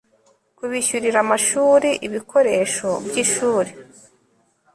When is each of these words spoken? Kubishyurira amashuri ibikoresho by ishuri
Kubishyurira 0.57 1.17
amashuri 1.25 1.89
ibikoresho 2.07 2.89
by 3.05 3.15
ishuri 3.23 3.71